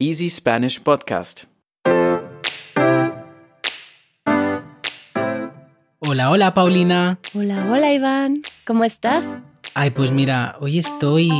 [0.00, 1.46] Easy Spanish Podcast.
[5.98, 7.18] Hola, hola Paulina.
[7.34, 8.42] Hola, hola Iván.
[8.64, 9.24] ¿Cómo estás?
[9.74, 11.30] Ay, pues mira, hoy estoy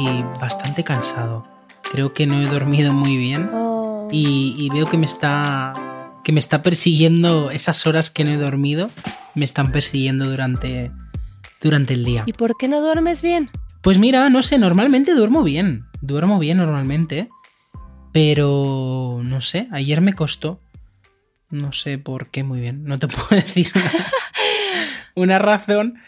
[0.40, 1.46] bastante cansado.
[1.92, 5.72] Creo que no he dormido muy bien Oh, y, y veo que me está
[6.25, 8.90] que me está persiguiendo esas horas que no he dormido,
[9.36, 10.90] me están persiguiendo durante
[11.62, 12.25] durante el día.
[12.27, 13.50] ¿Y por qué no duermes bien?
[13.82, 17.29] Pues mira, no sé, normalmente duermo bien, duermo bien normalmente,
[18.12, 20.60] pero no sé, ayer me costó.
[21.51, 23.92] No sé por qué muy bien, no te puedo decir una,
[25.14, 25.98] una razón.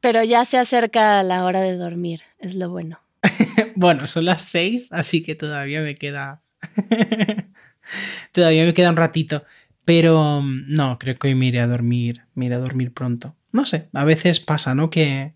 [0.00, 3.00] Pero ya se acerca la hora de dormir, es lo bueno.
[3.74, 6.42] Bueno, son las 6, así que todavía me queda.
[8.32, 9.44] todavía me queda un ratito.
[9.84, 12.22] Pero no, creo que hoy me iré a dormir.
[12.34, 13.36] Me iré a dormir pronto.
[13.52, 14.90] No sé, a veces pasa, ¿no?
[14.90, 15.32] Que,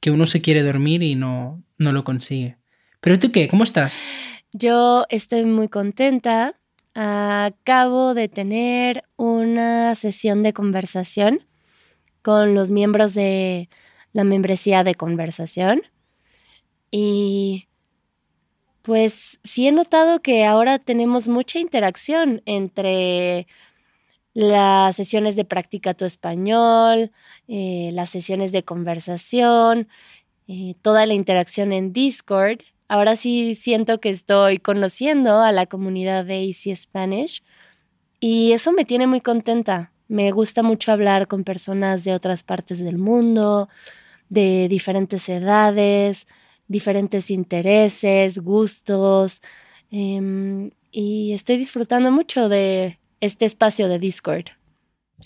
[0.00, 2.56] que uno se quiere dormir y no, no lo consigue.
[3.00, 4.02] Pero tú qué, ¿cómo estás?
[4.58, 6.58] Yo estoy muy contenta.
[6.94, 11.46] Acabo de tener una sesión de conversación
[12.22, 13.68] con los miembros de
[14.12, 15.82] la membresía de conversación.
[16.90, 17.68] Y
[18.80, 23.46] pues sí he notado que ahora tenemos mucha interacción entre
[24.32, 27.12] las sesiones de práctica tu español,
[27.46, 29.88] eh, las sesiones de conversación,
[30.48, 32.60] eh, toda la interacción en Discord.
[32.88, 37.42] Ahora sí siento que estoy conociendo a la comunidad de Easy Spanish
[38.20, 39.92] y eso me tiene muy contenta.
[40.08, 43.68] Me gusta mucho hablar con personas de otras partes del mundo,
[44.28, 46.26] de diferentes edades,
[46.68, 49.40] diferentes intereses, gustos,
[49.90, 54.46] em, y estoy disfrutando mucho de este espacio de Discord.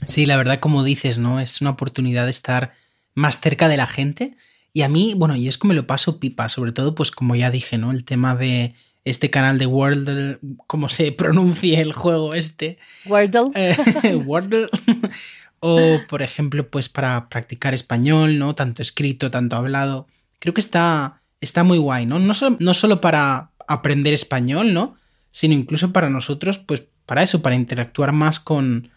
[0.06, 1.41] Sí, la verdad, como dices, ¿no?
[1.41, 2.72] Es una oportunidad de estar
[3.14, 4.36] más cerca de la gente.
[4.72, 7.34] Y a mí, bueno, y es que me lo paso pipa, sobre todo, pues como
[7.34, 7.90] ya dije, ¿no?
[7.90, 12.78] El tema de este canal de Wordle, cómo se pronuncia el juego este.
[13.06, 13.50] Wordle.
[13.54, 14.66] Eh, Wordle.
[15.60, 18.55] o, por ejemplo, pues para practicar español, ¿no?
[18.55, 20.06] Tanto escrito, tanto hablado.
[20.39, 22.18] Creo que está, está muy guay, ¿no?
[22.18, 24.96] No, solo- no solo para aprender español, ¿no?
[25.33, 28.90] Sino incluso para nosotros, pues para eso, para interactuar más con,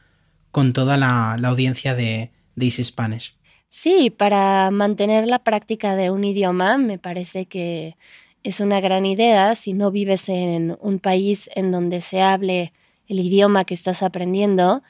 [0.52, 3.36] con toda la, la audiencia de, de Easy Spanish.
[3.76, 7.98] Sí, para mantener la práctica de un idioma me parece que
[8.44, 12.72] es una gran idea si no vives en un país en donde se hable
[13.08, 14.84] el idioma que estás aprendiendo.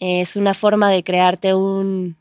[0.00, 2.16] Es una forma de crearte un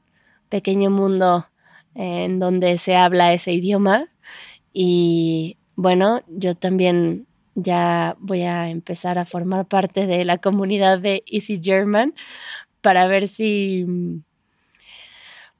[0.50, 1.48] pequeño mundo
[1.96, 4.08] en donde se habla ese idioma.
[4.74, 7.26] Y bueno, yo también
[7.56, 12.14] ya voy a empezar a formar parte de la comunidad de Easy German
[12.82, 13.86] para ver si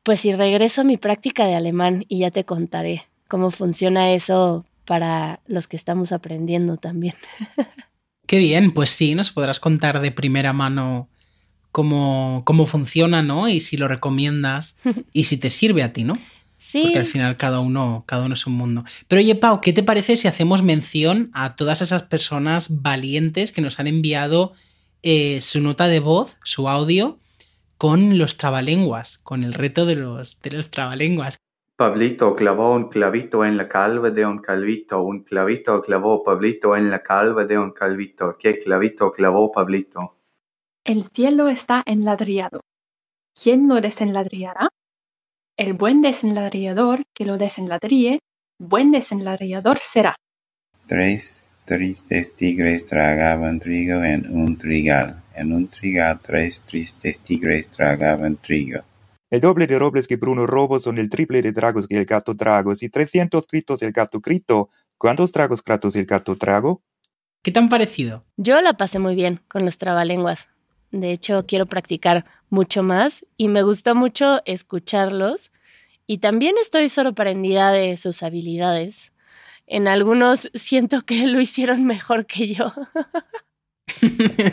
[0.08, 4.66] pues si regreso a mi práctica de alemán y ya te contaré cómo funciona eso
[4.86, 7.16] para los que estamos aprendiendo también.
[8.26, 11.10] Qué bien, pues sí, nos podrás contar de primera mano
[11.74, 13.50] cómo, cómo funciona, ¿no?
[13.50, 14.78] Y si lo recomiendas
[15.12, 16.18] y si te sirve a ti, ¿no?
[16.58, 18.86] Sí, Porque al final cada uno, cada uno es un mundo.
[19.10, 23.60] Pero oye, Pau, ¿qué te parece si hacemos mención a todas esas personas valientes que
[23.60, 24.54] nos han enviado
[25.04, 27.20] eh, su nota de voz, su audio,
[27.78, 31.38] con los trabalenguas, con el reto de los, de los trabalenguas?
[31.76, 35.04] Pablito clavó un clavito en la calva de un calvito.
[35.04, 38.36] Un clavito clavó Pablito en la calva de un calvito.
[38.40, 40.18] ¿Qué clavito clavó Pablito?
[40.84, 42.62] El cielo está enladriado.
[43.40, 44.70] ¿Quién lo desenladriará?
[45.56, 48.20] El buen desenladriador que lo desenladríe,
[48.60, 50.16] buen desenladriador será.
[50.88, 55.22] Tres tristes tigres tragaban trigo en un trigal.
[55.36, 58.84] En un trigal tres tristes tigres tragaban trigo.
[59.30, 62.34] El doble de robles que Bruno robo son el triple de tragos que el gato
[62.36, 62.74] trago.
[62.74, 66.82] Si 300 gritos el gato grito, ¿cuántos tragos gratos el gato trago?
[67.44, 68.24] ¿Qué te han parecido?
[68.38, 70.48] yo la pasé muy bien con los trabalenguas.
[70.92, 75.52] De hecho, quiero practicar mucho más y me gustó mucho escucharlos.
[76.08, 79.12] Y también estoy sorprendida de sus habilidades.
[79.68, 82.74] En algunos siento que lo hicieron mejor que yo.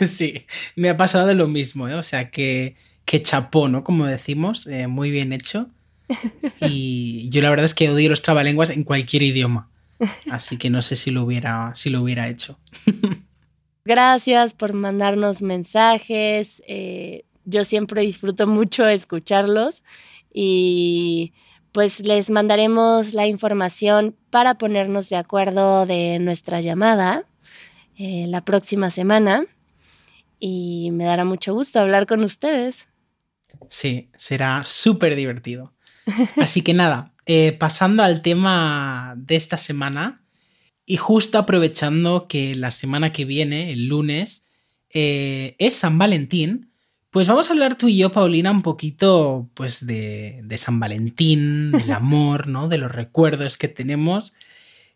[0.05, 0.45] sí,
[0.75, 1.95] me ha pasado lo mismo, ¿eh?
[1.95, 2.75] O sea, que,
[3.05, 3.83] que chapó, ¿no?
[3.83, 5.69] Como decimos, eh, muy bien hecho.
[6.61, 9.71] Y yo la verdad es que odio los trabalenguas en cualquier idioma.
[10.29, 12.59] Así que no sé si lo hubiera, si lo hubiera hecho.
[13.85, 16.61] Gracias por mandarnos mensajes.
[16.67, 19.83] eh, yo siempre disfruto mucho escucharlos
[20.33, 21.33] y
[21.75, 27.25] pues les mandaremos la información para ponernos de acuerdo de nuestra llamada
[27.97, 29.45] eh, la próxima semana
[30.39, 32.87] y me dará mucho gusto hablar con ustedes.
[33.69, 35.73] Sí, será súper divertido.
[36.37, 40.23] Así que nada, eh, pasando al tema de esta semana,
[40.85, 44.45] Y justo aprovechando que la semana que viene, el lunes,
[44.91, 46.71] eh, es San Valentín,
[47.15, 51.71] pues vamos a hablar tú y yo, Paulina, un poquito pues de, de San Valentín,
[51.71, 52.67] del amor, ¿no?
[52.67, 54.33] De los recuerdos que tenemos.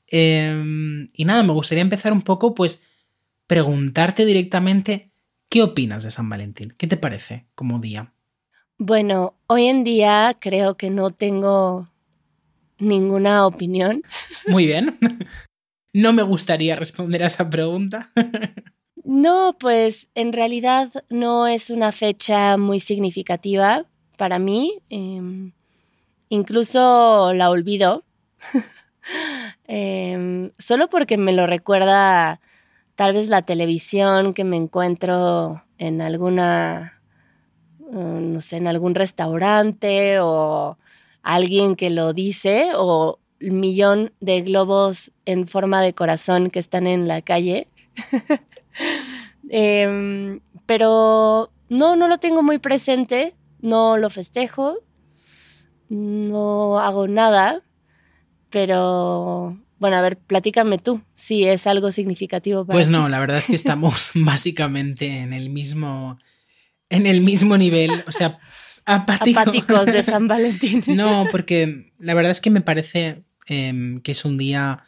[0.05, 2.83] Em, y nada, me gustaría empezar un poco, pues,
[3.47, 5.11] preguntarte directamente,
[5.49, 6.75] ¿qué opinas de San Valentín?
[6.77, 8.11] ¿Qué te parece como día?
[8.77, 11.87] Bueno, hoy en día creo que no tengo
[12.79, 14.03] ninguna opinión.
[14.45, 14.97] Muy bien.
[15.91, 18.11] No me gustaría responder a esa pregunta.
[19.03, 23.85] No, pues en realidad no es una fecha muy significativa
[24.17, 24.81] para mí.
[24.89, 25.53] Em,
[26.29, 28.03] incluso la olvido.
[29.67, 32.41] Em, solo porque me lo recuerda
[32.95, 37.01] tal vez la televisión que me encuentro en alguna,
[37.79, 40.77] mm, no sé, en algún restaurante o
[41.23, 46.87] alguien que lo dice o el millón de globos en forma de corazón que están
[46.87, 47.69] en la calle.
[49.49, 54.77] Em, pero no, no lo tengo muy presente, no lo festejo,
[55.89, 57.61] no hago nada,
[58.49, 62.91] pero bueno, a ver, platícame tú si es algo significativo para Pues ti.
[62.93, 66.17] no, la verdad es que estamos básicamente en el mismo
[66.91, 68.39] en el mismo nivel, o sea,
[68.85, 69.39] apático.
[69.39, 70.81] apáticos de San Valentín.
[70.87, 74.83] No, porque la verdad es que me parece em, que es un día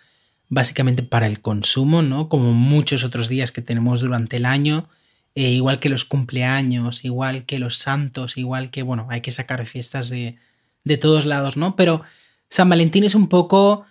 [0.51, 2.27] básicamente para el consumo, ¿no?
[2.27, 4.89] Como muchos otros días que tenemos durante el año,
[5.33, 9.65] eh, igual que los cumpleaños, igual que los santos, igual que, bueno, hay que sacar
[9.65, 10.35] fiestas de,
[10.83, 11.77] de todos lados, ¿no?
[11.77, 12.03] Pero
[12.49, 13.85] San Valentín es un poco...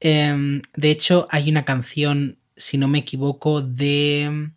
[0.00, 4.50] em, de hecho, hay una canción, si no me equivoco, de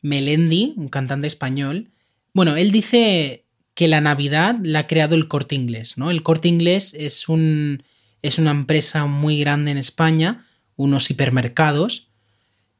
[0.00, 1.90] Melendi, un cantante español.
[2.32, 3.44] Bueno, él dice
[3.74, 6.10] que la Navidad la ha creado el corte inglés, ¿no?
[6.10, 7.82] El corte inglés es un
[8.22, 10.46] es una empresa muy grande en España,
[10.76, 12.08] unos hipermercados.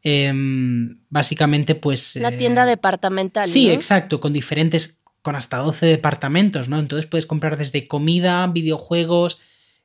[0.02, 2.16] em, básicamente, pues.
[2.16, 3.44] Una eh, tienda departamental.
[3.44, 3.72] Sí, ¿no?
[3.74, 6.78] exacto, con diferentes, con hasta 12 departamentos, ¿no?
[6.78, 9.42] Entonces puedes comprar desde comida, videojuegos,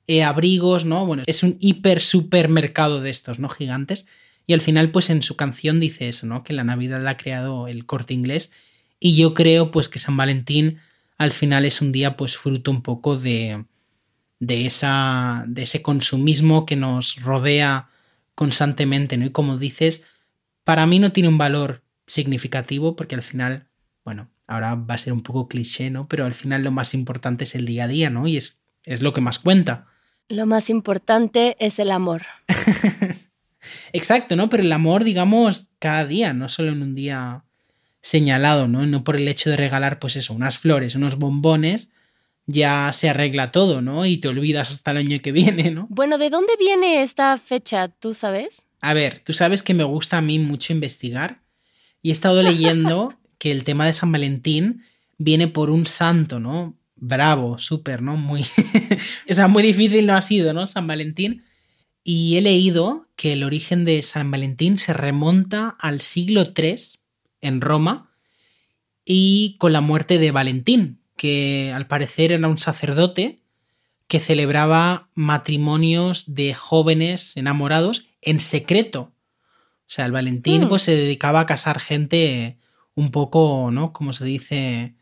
[0.08, 1.06] eh, abrigos, ¿no?
[1.06, 3.50] Bueno, es un hiper supermercado de estos, ¿no?
[3.50, 4.06] Gigantes.
[4.48, 6.44] Y al final, pues en su canción dice eso, ¿no?
[6.44, 8.52] Que la Navidad la ha creado el corte inglés.
[9.00, 10.78] Y yo creo, pues, que San Valentín
[11.18, 13.66] al final es un día, pues, fruto un poco de,
[14.46, 17.90] de, esa, de ese consumismo que nos rodea
[18.36, 19.26] constantemente, ¿no?
[19.26, 20.04] Y como dices,
[20.64, 23.68] para mí no tiene un valor significativo porque al final,
[24.04, 26.08] bueno, ahora va a ser un poco cliché, ¿no?
[26.08, 28.28] Pero al final lo más importante es el día a día, ¿no?
[28.28, 29.88] Y es, es lo que más cuenta.
[30.28, 32.24] Lo más importante es el amor.
[33.94, 34.50] Exacto, ¿no?
[34.50, 37.46] Pero el amor, digamos, cada día, no solo en un día
[38.02, 38.86] señalado, ¿no?
[38.86, 41.90] No por el hecho de regalar, pues eso, unas flores, unos bombones,
[42.48, 44.06] ya se arregla todo, ¿no?
[44.06, 45.88] Y te olvidas hasta el año que viene, ¿no?
[45.90, 47.88] Bueno, ¿de dónde viene esta fecha?
[47.88, 48.64] ¿Tú sabes?
[48.82, 51.42] A ver, tú sabes que me gusta a mí mucho investigar
[52.02, 54.84] y he estado leyendo que el tema de San Valentín
[55.18, 56.78] viene por un santo, ¿no?
[56.96, 58.16] Bravo, súper, ¿no?
[58.16, 58.42] Muy...
[59.30, 60.68] o sea, muy difícil no ha sido, ¿no?
[60.68, 61.44] San Valentín.
[62.04, 66.76] Y he leído que el origen de San Valentín se remonta al siglo III
[67.42, 68.12] en Roma
[69.04, 73.42] y con la muerte de Valentín, que al parecer era un sacerdote
[74.08, 79.12] que celebraba matrimonios de jóvenes enamorados en secreto.
[79.88, 80.70] O sea, el Valentín Mm.
[80.70, 82.58] pues se dedicaba a casar gente
[82.96, 83.94] un poco, ¿no?
[83.94, 84.96] Como se dice,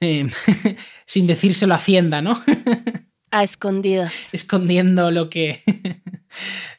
[0.00, 0.28] Eh,
[1.06, 2.40] sin decírselo a Hacienda, ¿no?
[3.30, 4.12] A escondidas.
[4.32, 5.60] Escondiendo lo que,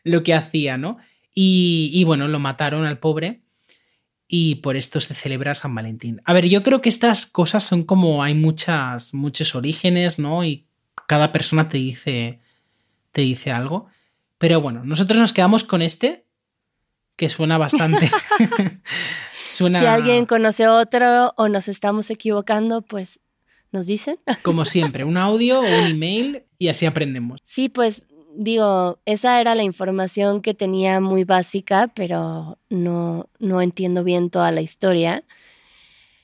[0.03, 0.97] lo que hacía, ¿no?
[1.35, 3.41] Y, y bueno, lo mataron al pobre
[4.31, 6.21] y por esto se celebra San Valentín.
[6.23, 10.45] A ver, yo creo que estas cosas son como hay muchas, muchos orígenes, ¿no?
[10.45, 10.67] Y
[11.07, 12.39] cada persona te dice,
[13.11, 13.87] te dice algo.
[14.37, 16.25] Pero bueno, nosotros nos quedamos con este,
[17.15, 18.11] que suena bastante.
[19.49, 23.19] suena Si alguien conoce otro o nos estamos equivocando, pues
[23.71, 24.19] nos dicen.
[24.43, 27.39] como siempre, un audio o un email y así aprendemos.
[27.43, 28.05] Sí, pues
[28.39, 34.51] digo, esa era la información que tenía muy básica, pero no, no entiendo bien toda
[34.51, 35.25] la historia.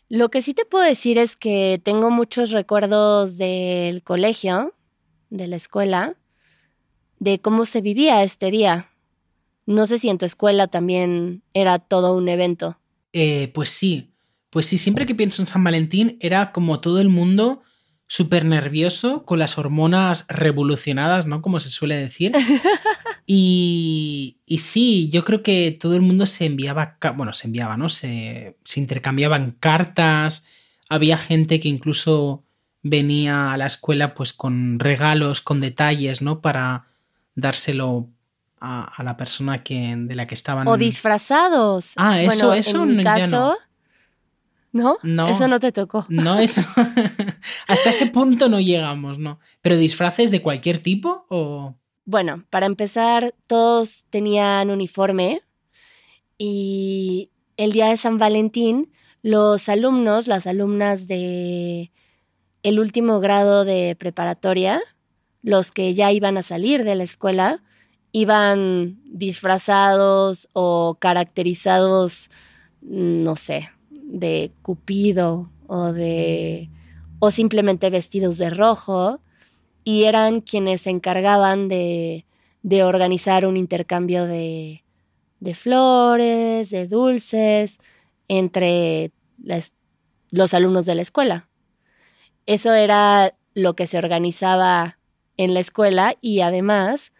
[0.07, 4.74] Lo que sí te puedo decir es que tengo muchos recuerdos del colegio,
[5.29, 6.15] de la escuela,
[7.19, 8.89] de cómo se vivía este día.
[9.65, 12.77] No sé si en tu escuela también era todo un evento.
[13.12, 14.13] Eh, pues sí,
[14.51, 17.62] pues sí, siempre que pienso en San Valentín era como todo el mundo
[18.08, 21.42] súper nervioso, con las hormonas revolucionadas, ¿no?
[21.42, 22.32] Como se suele decir.
[23.28, 27.90] Y, y sí, yo creo que todo el mundo se enviaba, bueno, se enviaba, ¿no?
[27.90, 30.46] Se, se intercambiaban cartas,
[30.90, 32.44] había gente que incluso
[32.84, 36.40] venía a la escuela pues con regalos, con detalles, ¿no?
[36.42, 36.86] Para
[37.34, 38.10] dárselo
[38.60, 40.68] a, a la persona que, de la que estaban.
[40.68, 41.94] O disfrazados.
[41.96, 43.56] Ah, eso, Bueno, eso en mi no- ya caso, no.
[44.75, 44.98] ¿No?
[45.03, 45.29] No.
[45.29, 46.05] Eso no te tocó.
[46.10, 46.60] No, eso.
[47.67, 49.39] Hasta ese punto no llegamos, ¿no?
[49.62, 51.75] Pero disfraces de cualquier tipo o.
[52.03, 55.41] Bueno, para empezar, todos tenían uniforme
[56.38, 58.91] y el día de San Valentín,
[59.22, 61.94] los alumnos, las alumnas de
[62.62, 64.82] el último grado de preparatoria,
[65.41, 67.63] los que ya iban a salir de la escuela,
[68.12, 72.29] iban disfrazados o caracterizados,
[72.82, 73.70] no sé,
[74.06, 76.70] de Cupido o de
[77.20, 79.20] o simplemente vestidos de rojo
[79.84, 82.26] y eran quienes se encargaban de,
[82.64, 84.84] de organizar un intercambio de,
[85.40, 87.80] de flores, de dulces
[88.28, 89.12] entre
[90.32, 91.48] los alumnos de la escuela.
[92.46, 94.98] Eso era lo que se organizaba
[95.38, 97.12] en la escuela y además,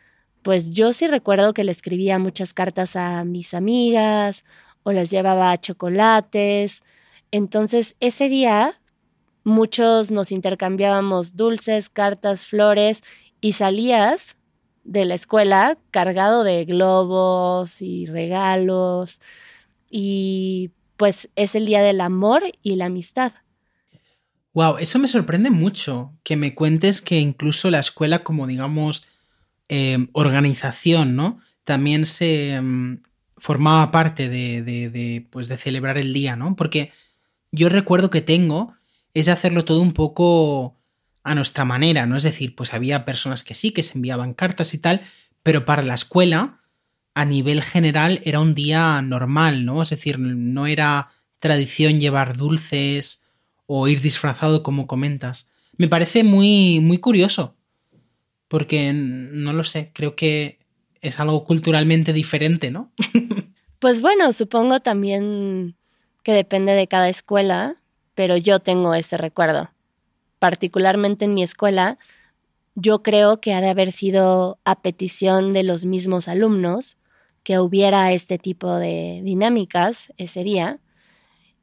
[0.42, 4.44] pues yo sí recuerdo que le escribía muchas cartas a mis amigas
[4.86, 6.84] o les llevaba chocolates.
[7.32, 8.80] Entonces, ese día
[9.44, 13.04] muchos nos intercambiábamos dulces, cartas, flores
[13.42, 14.38] y salías
[14.84, 19.20] de la escuela cargado de globos y regalos
[19.89, 23.34] y pues es el día del amor y la amistad.
[24.54, 26.13] Wow, eso me sorprende mucho.
[26.24, 29.06] Que me cuentes que incluso la escuela, como digamos,
[29.68, 31.39] eh, organización, ¿no?
[31.65, 33.01] También se mm,
[33.45, 36.55] formaba parte de, de- pues, de celebrar el día, ¿no?
[36.55, 36.91] Porque
[37.51, 38.73] yo recuerdo que tengo
[39.13, 40.75] es de hacerlo todo un poco
[41.23, 42.17] a nuestra manera, ¿no?
[42.17, 45.01] Es decir, pues había personas que sí, que se enviaban cartas y tal,
[45.43, 46.61] pero para la escuela,
[47.13, 49.83] a nivel general, era un día normal, ¿no?
[49.83, 53.21] Es decir, no era tradición llevar dulces
[53.67, 55.47] o ir disfrazado como comentas.
[55.77, 57.55] Me parece muy, muy curioso,
[58.47, 60.57] porque no lo sé, creo que
[61.01, 62.91] es algo culturalmente diferente, ¿no?
[63.86, 65.77] Pues bueno, supongo también
[66.24, 67.75] que depende de cada escuela,
[68.15, 69.70] pero yo tengo ese recuerdo.
[70.39, 72.00] Particularmente en mi escuela,
[72.74, 76.98] yo creo que ha de haber sido a petición de los mismos alumnos
[77.44, 80.80] que hubiera este tipo de dinámicas ese día.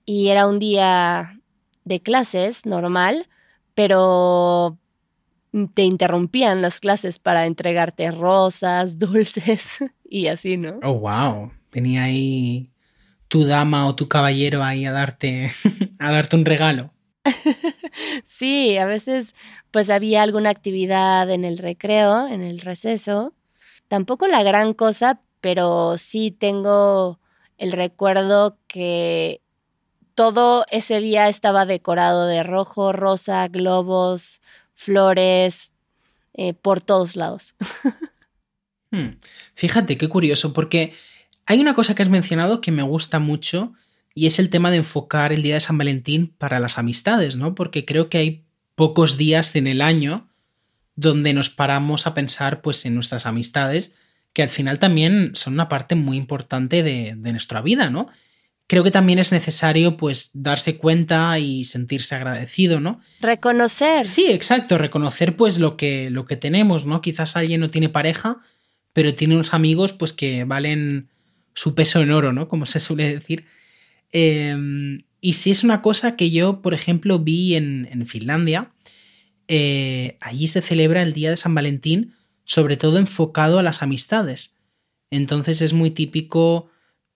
[0.05, 1.41] Y era un día
[1.83, 3.29] de clases normal,
[3.75, 4.79] pero
[5.75, 10.79] te interrumpían las clases para entregarte rosas, dulces y así, ¿no?
[10.85, 11.51] Oh, wow.
[11.73, 12.71] Venía ahí
[13.29, 15.51] tu dama o tu caballero ahí a darte,
[15.99, 16.93] a darte un regalo.
[18.25, 19.35] Sí, a veces
[19.71, 23.35] pues había alguna actividad en el recreo, en el receso.
[23.89, 27.21] Tampoco la gran cosa, pero sí tengo
[27.59, 29.41] el recuerdo que
[30.15, 34.41] todo ese día estaba decorado de rojo, rosa, globos,
[34.75, 35.73] flores,
[36.35, 37.55] eh, por todos lados.
[38.95, 39.17] Hmm.
[39.55, 40.93] Fíjate, qué curioso, porque
[41.53, 43.75] hay una cosa que has mencionado que me gusta mucho
[44.15, 47.55] y es el tema de enfocar el día de San Valentín para las amistades, ¿no?
[47.55, 48.45] Porque creo que hay
[48.75, 50.31] pocos días en el año
[50.97, 53.93] donde nos paramos a pensar pues en nuestras amistades,
[54.33, 58.09] que al final también son una parte muy importante de, de nuestra vida, ¿no?
[58.67, 63.01] Creo que también es necesario pues darse cuenta y sentirse agradecido, ¿no?
[63.21, 64.09] Reconocer.
[64.09, 67.03] Sí, exacto, reconocer pues lo que, lo que tenemos, ¿no?
[67.03, 68.41] Quizás alguien no tiene pareja,
[68.95, 71.12] pero tiene unos amigos pues que valen
[71.55, 72.49] su peso en oro, ¿no?
[72.49, 73.45] Como se suele decir.
[74.13, 74.57] Eh,
[75.21, 78.73] y si es una cosa que yo, por ejemplo, vi en, en Finlandia,
[79.47, 84.57] eh, allí se celebra el Día de San Valentín, sobre todo enfocado a las amistades.
[85.11, 86.71] Entonces es muy típico...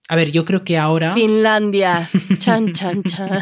[0.07, 1.13] A ver, yo creo que ahora...
[1.13, 2.09] Finlandia.
[2.39, 3.41] Chan, chan, chan.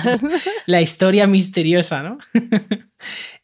[0.65, 2.17] la historia misteriosa, ¿no?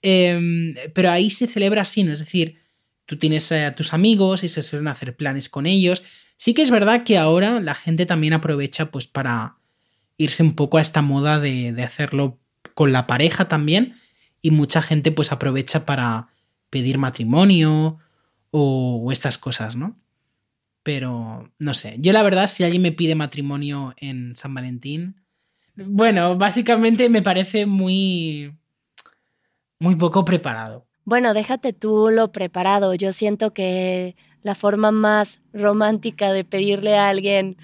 [0.01, 2.13] Em, pero ahí se celebra así, ¿no?
[2.13, 2.57] Es decir,
[3.05, 6.01] tú tienes a tus amigos y se suelen hacer planes con ellos.
[6.41, 9.57] Sí que es verdad que ahora la gente también aprovecha pues para
[10.17, 12.39] irse un poco a esta moda de, de hacerlo
[12.73, 13.97] con la pareja también
[14.41, 16.29] y mucha gente pues aprovecha para
[16.71, 17.99] pedir matrimonio
[18.49, 19.99] o, o estas cosas, ¿no?
[20.81, 25.21] Pero no sé, yo la verdad si alguien me pide matrimonio en San Valentín,
[25.75, 28.51] bueno, básicamente me parece muy
[29.77, 30.87] muy poco preparado.
[31.03, 32.95] Bueno, déjate tú lo preparado.
[32.95, 37.57] Yo siento que la forma más romántica de pedirle a alguien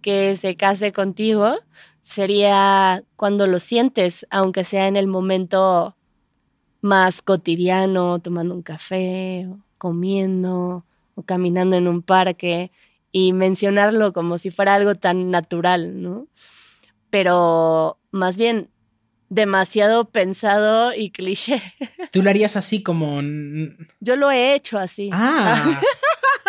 [0.00, 1.56] que se case contigo
[2.02, 5.96] sería cuando lo sientes, aunque sea en el momento
[6.80, 10.84] más cotidiano, tomando un café, o comiendo
[11.14, 12.70] o caminando en un parque
[13.12, 16.26] y mencionarlo como si fuera algo tan natural, ¿no?
[17.10, 18.70] Pero más bien
[19.28, 21.62] demasiado pensado y cliché.
[22.10, 23.20] Tú lo harías así como...
[24.00, 25.08] Yo lo he hecho así.
[25.12, 25.80] Ah.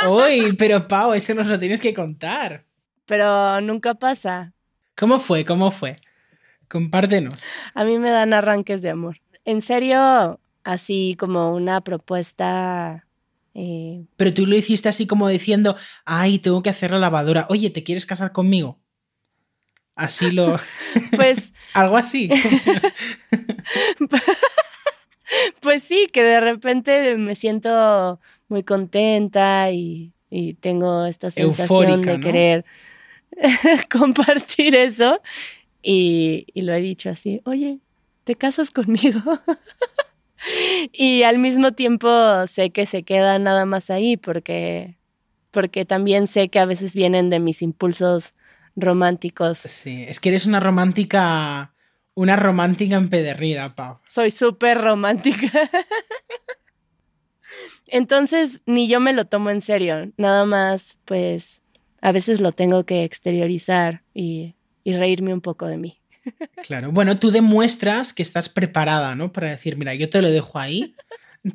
[0.09, 2.65] Uy, pero Pau, eso nos lo tienes que contar.
[3.05, 4.53] Pero nunca pasa.
[4.95, 5.45] ¿Cómo fue?
[5.45, 5.95] ¿Cómo fue?
[6.69, 7.43] Compártenos.
[7.73, 9.19] A mí me dan arranques de amor.
[9.45, 13.05] En serio, así como una propuesta.
[13.53, 17.45] eh, Pero tú lo hiciste así como diciendo, ay, tengo que hacer la lavadora.
[17.49, 18.79] Oye, ¿te quieres casar conmigo?
[19.95, 20.55] Así lo...
[21.15, 22.29] pues, Algo así.
[25.61, 28.19] pues sí, que de repente me siento
[28.53, 32.23] muy contenta y, y tengo esta sensación Eufórica, de ¿no?
[32.23, 32.65] querer
[33.91, 35.19] compartir eso.
[35.81, 37.79] Y, y lo he dicho así, oye,
[38.23, 39.19] ¿te casas conmigo?
[40.93, 42.07] y al mismo tiempo
[42.47, 44.97] sé que se queda nada más ahí porque,
[45.51, 48.33] porque también sé que a veces vienen de mis impulsos
[48.75, 49.57] románticos.
[49.57, 51.71] Sí, es que eres una romántica...
[52.15, 53.97] Una romántica empederrida, Pau.
[54.05, 55.49] Soy súper romántica.
[57.87, 60.11] Entonces, ni yo me lo tomo en serio.
[60.17, 61.61] Nada más, pues,
[62.01, 65.99] a veces lo tengo que exteriorizar y, y reírme un poco de mí.
[66.63, 66.91] Claro.
[66.91, 69.31] Bueno, tú demuestras que estás preparada, ¿no?
[69.31, 70.95] Para decir, mira, yo te lo dejo ahí.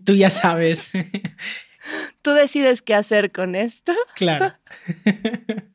[0.05, 0.93] Tú ya sabes.
[2.23, 3.95] Tú decides qué hacer con esto.
[4.15, 4.55] Claro.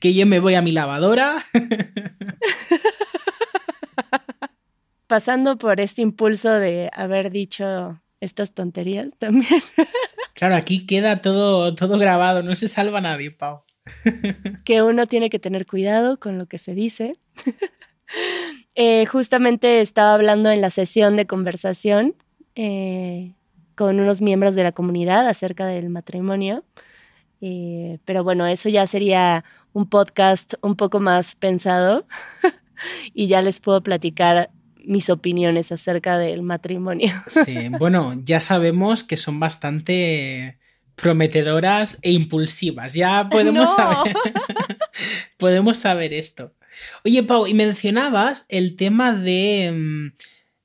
[0.00, 1.44] que yo me voy a mi lavadora.
[5.06, 9.62] Pasando por este impulso de haber dicho estas tonterías también.
[10.34, 13.62] Claro, aquí queda todo, todo grabado, no se salva nadie, Pau.
[14.64, 17.16] que uno tiene que tener cuidado con lo que se dice.
[18.76, 22.16] Eh, justamente estaba hablando en la sesión de conversación
[22.56, 23.34] eh,
[23.76, 26.64] con unos miembros de la comunidad acerca del matrimonio.
[27.40, 32.06] Eh, pero bueno, eso ya sería un podcast un poco más pensado
[33.14, 34.50] y ya les puedo platicar
[34.86, 37.12] mis opiniones acerca del matrimonio.
[37.26, 40.58] Sí, bueno, ya sabemos que son bastante
[40.96, 42.94] prometedoras e impulsivas.
[42.94, 43.76] Ya podemos No.
[43.76, 44.16] saber.
[45.36, 46.52] podemos saber esto.
[47.04, 49.72] Oye, Pau, y mencionabas el tema de.
[49.74, 50.12] mm,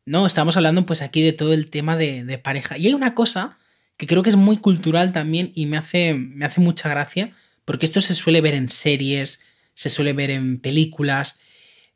[0.05, 2.77] No, estamos hablando pues aquí de todo el tema de, de pareja.
[2.77, 3.57] Y hay una cosa
[3.97, 7.33] que creo que es muy cultural también y me hace, me hace mucha gracia,
[7.65, 9.41] porque esto se suele ver en series,
[9.73, 11.37] se suele ver en películas,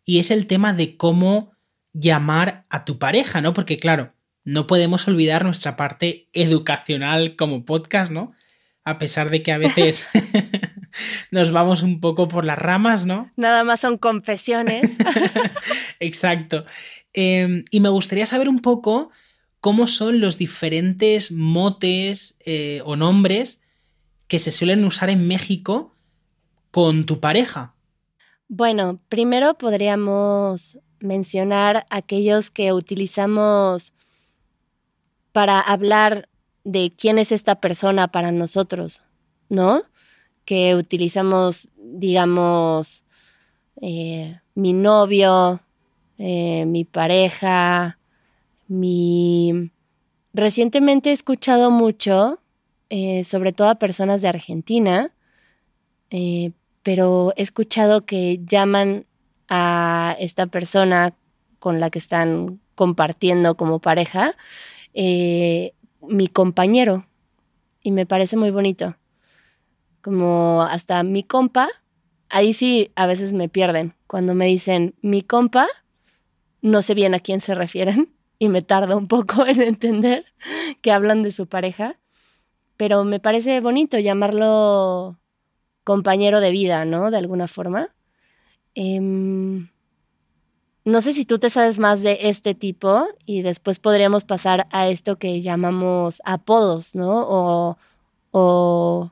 [0.06, 1.53] y es el tema de cómo
[1.94, 3.54] llamar a tu pareja, ¿no?
[3.54, 8.34] Porque claro, no podemos olvidar nuestra parte educacional como podcast, ¿no?
[8.84, 10.10] A pesar de que a veces
[11.32, 13.32] nos vamos un poco por las ramas, ¿no?
[13.38, 14.92] Nada más son confesiones.
[16.00, 16.66] Exacto.
[17.14, 19.12] Eh, y me gustaría saber un poco
[19.62, 23.62] cómo son los diferentes motes eh, o nombres
[24.28, 25.96] que se suelen usar en México
[26.72, 27.76] con tu pareja.
[28.50, 33.94] Bueno, primero podríamos mencionar aquellos que utilizamos
[35.32, 36.30] para hablar
[36.64, 39.02] de quién es esta persona para nosotros,
[39.50, 39.84] ¿no?
[40.46, 43.04] Que utilizamos, digamos,
[43.82, 45.60] eh, mi novio,
[46.18, 48.00] eh, mi pareja,
[48.68, 49.72] mi...
[50.34, 52.40] Recientemente he escuchado mucho,
[52.90, 55.12] eh, sobre todo a personas de Argentina,
[56.84, 59.06] pero he escuchado que llaman
[59.56, 61.14] a esta persona
[61.60, 64.36] con la que están compartiendo como pareja
[64.96, 67.06] eh, mi compañero
[67.84, 68.96] y me parece muy bonito.
[70.02, 71.70] Como hasta mi compa,
[72.30, 73.94] ahí sí a veces me pierden.
[74.08, 75.68] Cuando me dicen mi compa,
[76.64, 80.26] no sé bien a quién se refieren y me tarda un poco en entender
[80.82, 82.00] que hablan de su pareja,
[82.76, 85.20] pero me parece bonito llamarlo
[85.84, 87.12] compañero de vida, ¿no?
[87.12, 87.94] De alguna forma.
[88.76, 89.70] Em,
[90.86, 94.90] no sé si tú te sabes más de este tipo y después podríamos pasar a
[94.90, 97.26] esto que llamamos apodos, ¿no?
[97.28, 97.78] O,
[98.32, 99.12] o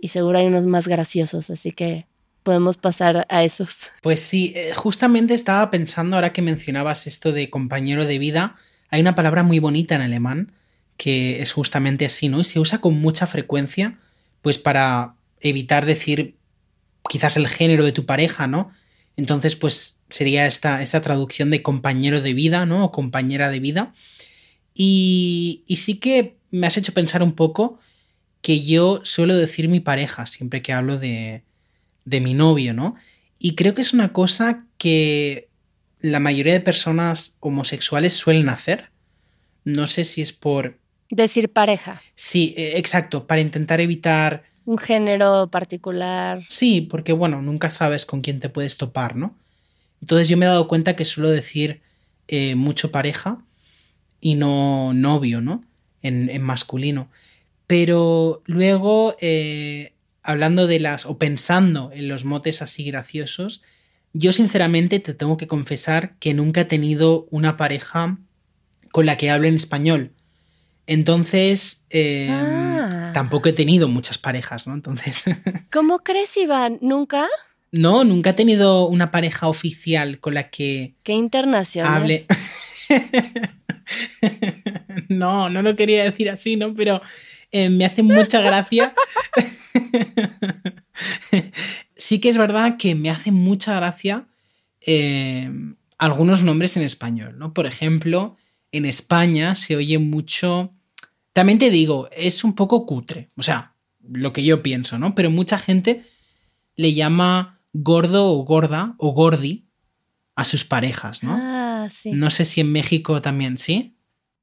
[0.00, 2.06] y seguro hay unos más graciosos, así que
[2.42, 3.90] podemos pasar a esos.
[4.02, 8.56] Pues sí, eh, justamente estaba pensando ahora que mencionabas esto de compañero de vida,
[8.90, 10.52] hay una palabra muy bonita en alemán
[10.96, 12.40] que es justamente así, ¿no?
[12.40, 13.98] Y se usa con mucha frecuencia,
[14.40, 16.36] pues para evitar decir
[17.08, 18.70] quizás el género de tu pareja, ¿no?
[19.16, 22.84] Entonces, pues sería esta, esta traducción de compañero de vida, ¿no?
[22.84, 23.94] O compañera de vida.
[24.74, 27.78] Y, y sí que me has hecho pensar un poco
[28.40, 31.42] que yo suelo decir mi pareja siempre que hablo de,
[32.04, 32.96] de mi novio, ¿no?
[33.38, 35.48] Y creo que es una cosa que
[36.00, 38.90] la mayoría de personas homosexuales suelen hacer.
[39.64, 40.78] No sé si es por...
[41.10, 44.44] Decir pareja, Sí, eh, exacto, para intentar evitar...
[44.64, 46.44] un género particular.
[46.48, 49.34] Sí, porque bueno, nunca sabes con quién te puedes topar, ¿no?
[50.00, 51.80] Entonces yo me he dado cuenta que suelo decir
[52.28, 53.38] eh, mucho pareja
[54.20, 55.64] y no novio, ¿no?
[56.02, 57.08] En, en masculino.
[57.66, 63.62] Pero luego, eh, hablando de las, o pensando en los motes así graciosos,
[64.12, 68.18] yo sinceramente te tengo que confesar que nunca he tenido una pareja
[68.90, 70.12] con la que hable en español.
[70.86, 73.10] Entonces, eh, Ah.
[73.14, 74.74] tampoco he tenido muchas parejas, ¿no?
[74.74, 75.24] Entonces,
[75.70, 76.78] ¿Cómo crees, Iván?
[76.80, 77.28] ¿Nunca?
[77.70, 82.02] no, nunca he tenido una pareja oficial con la que Qué internacional.
[82.02, 82.26] hable.
[85.08, 86.74] no, no lo quería decir así, ¿no?
[86.74, 87.00] Pero
[87.50, 88.94] eh, me hace mucha gracia.
[91.96, 94.26] sí que es verdad que me hace mucha gracia
[94.80, 95.50] eh,
[95.98, 97.52] algunos nombres en español, ¿no?
[97.54, 98.36] Por ejemplo,
[98.72, 100.72] en España se oye mucho.
[101.32, 103.30] También te digo, es un poco cutre.
[103.36, 103.74] O sea,
[104.10, 105.14] lo que yo pienso, ¿no?
[105.14, 106.04] Pero mucha gente
[106.76, 109.66] le llama gordo o gorda o gordi
[110.34, 111.38] a sus parejas, ¿no?
[111.40, 112.10] Ah, sí.
[112.12, 113.94] No sé si en México también, ¿sí?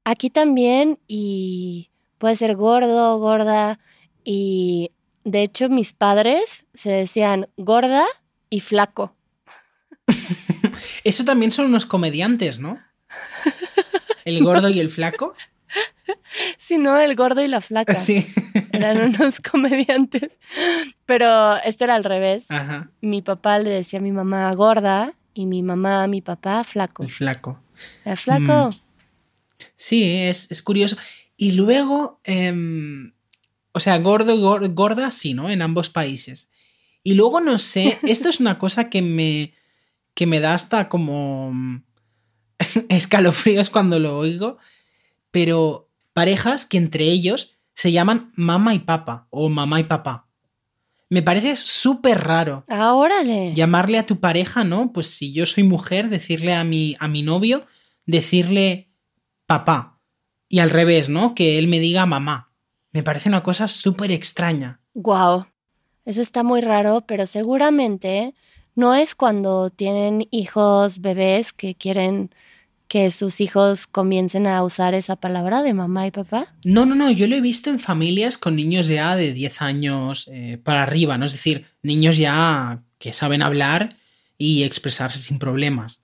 [0.04, 3.78] Aquí también y puede ser gordo, gorda
[4.24, 4.92] y
[5.24, 8.04] de hecho mis padres se decían gorda
[8.48, 9.14] y flaco.
[11.04, 12.78] Eso también son unos comediantes, ¿no?
[14.36, 15.34] El gordo y el flaco.
[16.58, 17.94] Si no, el gordo y la flaca.
[17.94, 18.26] Sí.
[18.72, 20.38] Eran unos comediantes.
[21.06, 22.50] Pero esto era al revés.
[22.50, 22.90] Ajá.
[23.00, 27.04] Mi papá le decía a mi mamá gorda y mi mamá a mi papá flaco.
[27.04, 27.60] El flaco.
[28.04, 28.74] ¿Era flaco?
[29.76, 30.96] Sí, es, es curioso.
[31.36, 33.12] Y luego, em,
[33.72, 35.50] o sea, gordo, gor- gorda, sí, ¿no?
[35.50, 36.50] En ambos países.
[37.04, 39.54] Y luego, no sé, esto es una cosa que me,
[40.14, 41.82] que me da hasta como mm,
[42.88, 44.58] escalofríos cuando lo oigo,
[45.30, 50.26] pero parejas que entre ellos se llaman mamá y papa o mamá y papá.
[51.08, 53.52] Me parece súper raro Ah, órale.
[53.54, 54.92] llamarle a tu pareja, ¿no?
[54.92, 57.66] Pues si yo soy mujer, decirle a mi, a mi novio,
[58.06, 58.90] decirle
[59.46, 59.98] papá.
[60.48, 61.34] Y al revés, ¿no?
[61.34, 62.52] Que él me diga mamá.
[62.92, 64.80] Me parece una cosa súper extraña.
[64.94, 65.46] Wow.
[66.04, 68.34] Eso está muy raro, pero seguramente
[68.74, 72.30] no es cuando tienen hijos, bebés, que quieren
[72.90, 76.48] que sus hijos comiencen a usar esa palabra de mamá y papá.
[76.64, 80.28] No, no, no, yo lo he visto en familias con niños ya de 10 años
[80.32, 81.24] eh, para arriba, ¿no?
[81.24, 83.96] Es decir, niños ya que saben hablar
[84.38, 86.02] y expresarse sin problemas.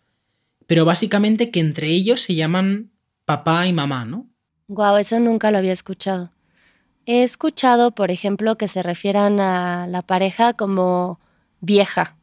[0.69, 2.93] Pero básicamente que entre ellos se llaman
[3.25, 4.29] papá y mamá, ¿no?
[4.69, 6.31] Wow, eso nunca lo había escuchado.
[7.05, 11.19] He escuchado, por ejemplo, que se refieran a la pareja como
[11.61, 12.15] vieja,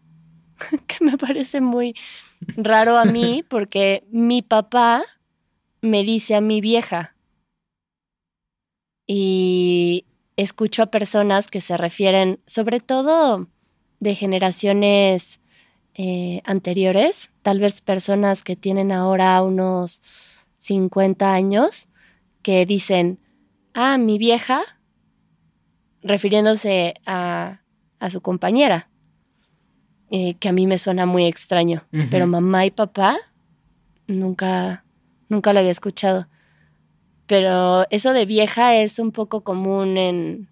[0.88, 1.96] que me parece muy
[2.56, 5.04] raro a mí porque mi papá
[5.82, 7.16] me dice a mi vieja.
[9.06, 10.06] Y
[10.38, 13.48] escucho a personas que se refieren, sobre todo
[14.00, 15.42] de generaciones
[15.96, 20.02] eh, anteriores, tal vez personas que tienen ahora unos
[20.58, 21.88] 50 años,
[22.42, 23.20] que dicen,
[23.74, 24.62] ah, mi vieja,
[26.02, 27.62] refiriéndose a,
[28.00, 28.90] a su compañera,
[30.16, 33.18] eh, que a mí me suena muy extraño, pero mamá y papá
[34.06, 34.86] nunca,
[35.28, 36.28] nunca lo había escuchado.
[37.26, 40.50] Pero eso de vieja es un poco común en,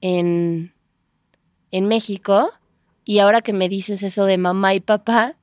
[0.00, 0.72] en,
[1.72, 2.52] en México.
[3.04, 5.36] Y ahora que me dices eso de mamá y papá,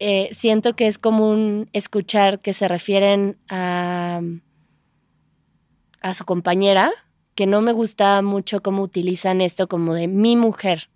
[0.00, 4.22] eh, siento que es común escuchar que se refieren a,
[6.00, 6.90] a su compañera,
[7.36, 10.88] que no me gusta mucho cómo utilizan esto como de mi mujer.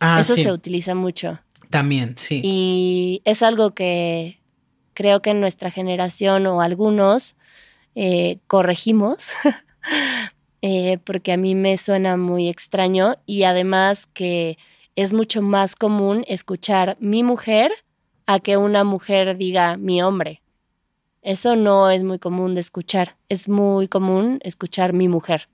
[0.00, 1.38] Ah, Eso sí, se utiliza mucho.
[1.68, 2.40] también, sí.
[2.42, 4.40] Y es algo que
[4.94, 7.36] creo que en nuestra generación o algunos
[7.94, 9.28] eh, corregimos,
[10.62, 14.58] eh, porque a mí me suena muy extraño y además que
[14.96, 17.70] es mucho más común escuchar mi mujer
[18.26, 20.42] a que una mujer diga mi hombre.
[21.22, 25.48] Eso no es muy común de escuchar, es muy común escuchar mi mujer.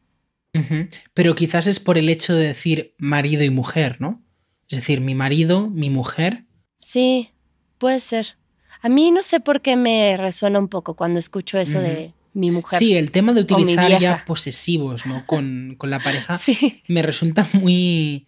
[1.12, 4.22] Pero quizás es por el hecho de decir marido y mujer, ¿no?
[4.68, 6.44] Es decir, mi marido, mi mujer.
[6.78, 7.30] Sí,
[7.78, 8.36] puede ser.
[8.82, 12.50] A mí no sé por qué me resuena un poco cuando escucho eso de mi
[12.50, 12.78] mujer.
[12.78, 15.24] Sí, el tema de utilizar ya posesivos, ¿no?
[15.26, 16.82] Con, con la pareja Sí.
[16.88, 18.26] me resulta muy,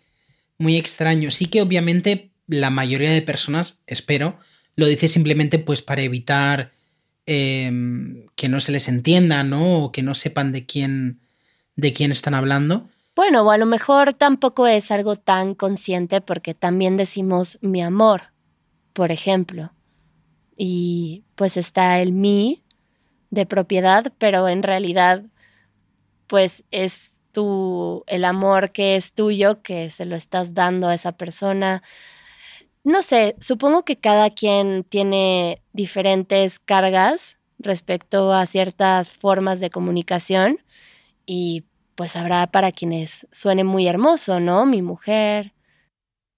[0.59, 1.31] muy extraño.
[1.31, 4.39] Sí que obviamente la mayoría de personas, espero,
[4.75, 6.73] lo dice simplemente pues para evitar
[7.27, 9.85] em, que no se les entienda, ¿no?
[9.85, 11.21] O que no sepan de quién,
[11.77, 12.89] de quién están hablando.
[13.19, 18.33] Bueno, o a lo mejor tampoco es algo tan consciente porque también decimos mi amor,
[18.93, 19.73] por ejemplo.
[20.57, 22.63] Y pues está el mi
[23.31, 25.25] de propiedad, pero en realidad
[26.29, 31.11] pues es tu el amor que es tuyo que se lo estás dando a esa
[31.11, 31.83] persona.
[32.85, 40.61] No sé, supongo que cada quien tiene diferentes cargas respecto a ciertas formas de comunicación
[41.27, 41.65] y
[41.99, 44.67] pues habrá para quienes suene muy hermoso, ¿no?
[44.67, 45.53] Mi mujer,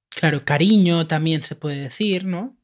[0.08, 2.56] Claro, cariño también se puede decir, ¿no?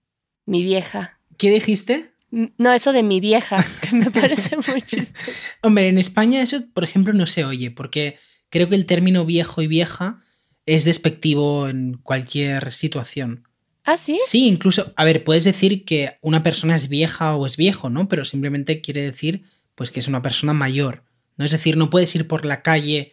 [0.46, 1.20] mi vieja.
[1.36, 2.12] ¿Qué dijiste?
[2.30, 5.30] No, eso de mi vieja, que me parece muy chistoso.
[5.62, 8.16] Hombre, en España eso, por ejemplo, no se oye, porque
[8.48, 10.22] creo que el término viejo y vieja
[10.64, 13.46] es despectivo en cualquier situación.
[13.84, 14.18] ¿Ah, sí?
[14.26, 18.08] Sí, incluso, a ver, puedes decir que una persona es vieja o es viejo, ¿no?
[18.08, 21.05] Pero simplemente quiere decir, pues, que es una persona mayor.
[21.36, 21.44] ¿No?
[21.44, 23.12] Es decir, no puedes ir por la calle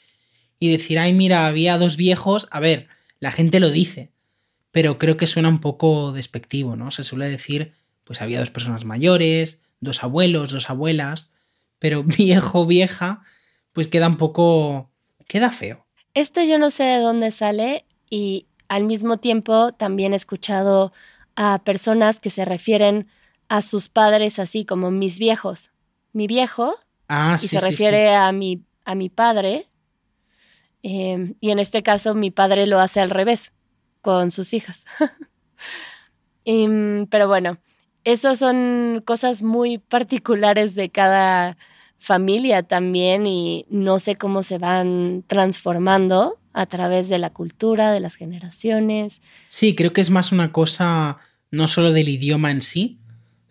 [0.60, 2.48] y decir, ay, mira, había dos viejos.
[2.52, 2.88] A ver,
[3.20, 4.12] la gente lo dice,
[4.72, 6.92] pero creo que suena un poco despectivo, ¿no?
[6.92, 11.34] Se suele decir, pues había dos personas mayores, dos abuelos, dos abuelas,
[11.80, 13.24] pero viejo, vieja,
[13.72, 14.90] pues queda un poco...
[15.28, 15.86] queda feo.
[16.14, 20.94] Esto yo no sé de dónde sale y al mismo tiempo también he escuchado
[21.36, 23.08] a personas que se refieren
[23.50, 25.72] a sus padres así como mis viejos.
[26.12, 26.76] Mi viejo
[27.08, 27.72] Ah, y sí, se sí, sí.
[27.72, 29.68] refiere a mi a mi padre
[30.84, 33.54] eh, y en este caso mi padre lo hace al revés
[34.02, 34.86] con sus hijas.
[36.46, 37.58] Em, pero bueno,
[38.04, 41.56] esas son cosas muy particulares de cada
[42.00, 48.02] familia también y no sé cómo se van transformando a través de la cultura, de
[48.02, 49.22] las generaciones.
[49.48, 53.00] Sí, creo que es más una cosa no solo del idioma en sí,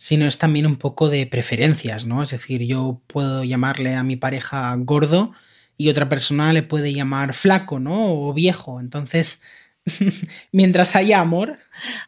[0.02, 2.24] sino es también un poco de preferencias, ¿no?
[2.24, 5.30] Es decir, yo puedo llamarle a mi pareja gordo
[5.76, 8.12] y otra persona le puede llamar flaco, ¿no?
[8.12, 8.80] O viejo.
[8.80, 9.40] Entonces,
[10.50, 11.60] mientras haya amor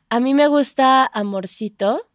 [0.09, 2.11] A mí me gusta Amorcito.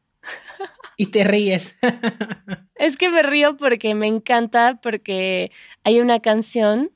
[0.98, 1.80] y te ríes.
[2.76, 5.50] Es que me río porque me encanta, porque
[5.86, 6.92] hay una canción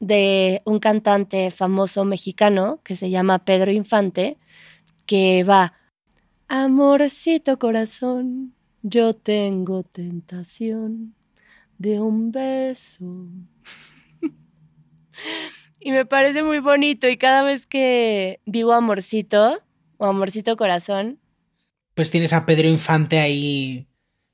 [0.00, 4.38] de un cantante famoso mexicano que se llama Pedro Infante,
[5.04, 5.74] que va,
[6.54, 11.14] Amorcito corazón, yo tengo tentación
[11.78, 13.06] de un beso.
[15.80, 19.62] y me parece muy bonito y cada vez que digo amorcito
[19.96, 21.20] o amorcito corazón,
[21.94, 23.86] Pues tienes a Pedro Infante ahí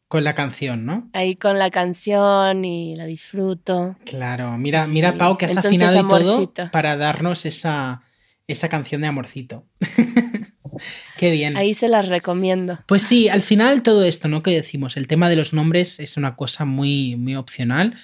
[0.09, 1.09] con la canción, ¿no?
[1.13, 3.95] ahí con la canción y la disfruto.
[4.05, 8.03] Claro, mira, mira Sí, Pau, que has entonces, afinado y todo para darnos esa,
[8.49, 9.69] esa canción de amorcito.
[11.17, 11.57] Qué bien.
[11.57, 12.79] Ahí se las recomiendo.
[12.87, 14.43] Pues sí, al final todo esto, ¿no?
[14.43, 17.99] Que decimos, el tema de los nombres es una cosa muy, muy opcional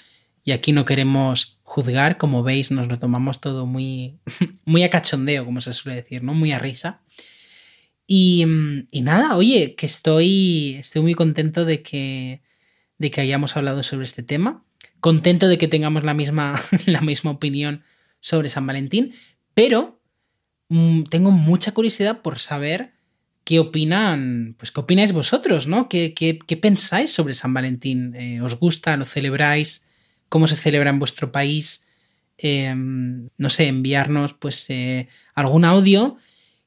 [0.44, 4.18] y aquí no queremos juzgar, como veis, nos lo tomamos todo muy,
[4.64, 6.34] muy a cachondeo, como se suele decir, ¿no?
[6.34, 7.00] Muy a risa.
[8.06, 8.44] Y,
[8.90, 12.42] y nada, oye, que estoy, estoy muy contento de que,
[12.98, 14.62] de que hayamos hablado sobre este tema,
[15.00, 17.82] contento de que tengamos la misma, la misma opinión
[18.20, 19.14] sobre San Valentín,
[19.54, 20.00] pero
[20.68, 22.92] tengo mucha curiosidad por saber
[23.44, 25.88] qué opinan, pues qué opináis vosotros, ¿no?
[25.88, 28.14] ¿Qué, qué, qué pensáis sobre San Valentín?
[28.14, 28.96] Eh, ¿Os gusta?
[28.96, 29.86] ¿Lo celebráis?
[30.28, 31.86] ¿Cómo se celebra en vuestro país?
[32.38, 36.16] Eh, no sé, enviarnos pues eh, algún audio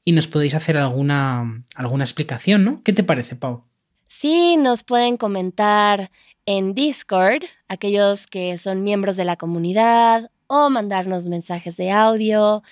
[0.06, 2.82] y nos podéis hacer alguna, alguna explicación, ¿no?
[2.84, 3.66] ¿Qué te parece, Pau?
[4.08, 6.12] Sí, nos pueden comentar
[6.46, 12.64] en Discord, aquellos que son miembros de la comunidad, o mandarnos mensajes de audio,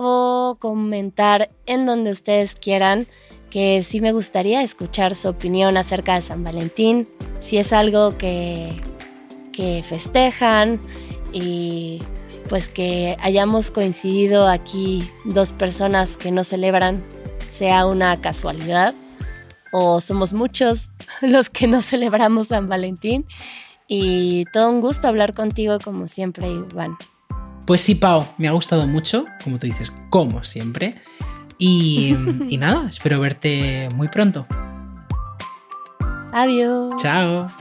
[0.00, 3.08] o comentar en donde ustedes quieran,
[3.50, 7.08] que sí me gustaría escuchar su opinión acerca de San Valentín,
[7.40, 8.76] si es algo que,
[9.52, 10.78] que festejan
[11.32, 12.00] y
[12.48, 17.02] pues que hayamos coincidido aquí dos personas que no celebran
[17.50, 18.94] sea una casualidad
[19.72, 20.90] o somos muchos
[21.22, 23.26] los que no celebramos San Valentín.
[23.88, 26.96] Y todo un gusto hablar contigo como siempre, Iván.
[27.68, 30.94] Pues sí, Pau, me ha gustado mucho, como tú dices, como siempre.
[31.58, 32.16] Y,
[32.48, 34.46] y nada, espero verte muy pronto.
[36.32, 36.94] Adiós.
[36.96, 37.52] Chao.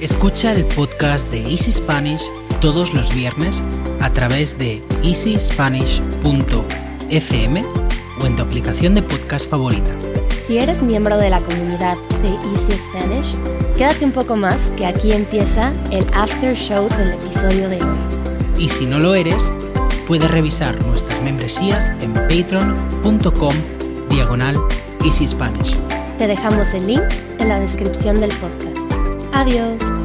[0.00, 2.22] Escucha el podcast de Easy Spanish
[2.60, 3.62] todos los viernes
[4.00, 7.64] a través de easyspanish.fm
[8.20, 9.92] o en tu aplicación de podcast favorita.
[10.48, 13.36] Si eres miembro de la comunidad de Easy Spanish,
[13.78, 17.98] quédate un poco más que aquí empieza el after show del episodio de hoy.
[18.58, 19.52] Y si no lo eres,
[20.08, 23.54] puedes revisar nuestras membresías en patreon.com
[24.10, 24.56] diagonal
[25.04, 25.76] Easy Spanish.
[26.18, 27.04] Te dejamos el link
[27.38, 28.76] en la descripción del podcast.
[29.32, 29.97] Adiós.